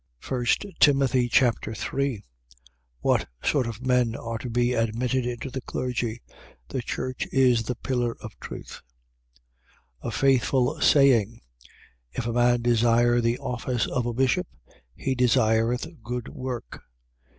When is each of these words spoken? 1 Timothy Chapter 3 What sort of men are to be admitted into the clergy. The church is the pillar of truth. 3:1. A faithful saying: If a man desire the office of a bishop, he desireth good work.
1 0.27 0.45
Timothy 0.79 1.29
Chapter 1.29 1.75
3 1.75 2.23
What 3.01 3.27
sort 3.43 3.67
of 3.67 3.85
men 3.85 4.15
are 4.15 4.39
to 4.39 4.49
be 4.49 4.73
admitted 4.73 5.27
into 5.27 5.51
the 5.51 5.61
clergy. 5.61 6.23
The 6.69 6.81
church 6.81 7.27
is 7.31 7.61
the 7.61 7.75
pillar 7.75 8.17
of 8.19 8.33
truth. 8.39 8.81
3:1. 10.01 10.07
A 10.07 10.11
faithful 10.11 10.81
saying: 10.81 11.41
If 12.13 12.25
a 12.25 12.33
man 12.33 12.63
desire 12.63 13.21
the 13.21 13.37
office 13.37 13.85
of 13.85 14.07
a 14.07 14.13
bishop, 14.15 14.47
he 14.95 15.13
desireth 15.13 15.85
good 16.03 16.29
work. 16.29 16.81